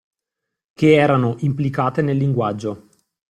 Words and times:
Che 0.73 0.93
erano 0.95 1.35
implicate 1.41 2.01
nel 2.01 2.17
linguaggio. 2.17 2.87